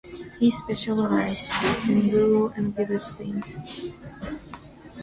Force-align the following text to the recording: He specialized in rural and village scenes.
He 0.39 0.49
specialized 0.49 1.47
in 1.87 2.09
rural 2.09 2.47
and 2.57 2.75
village 2.75 3.01
scenes. 3.03 3.59